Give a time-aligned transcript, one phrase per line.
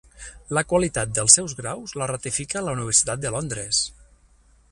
[0.57, 3.83] La qualitat dels seus graus la ratifica la Universitat de Londres.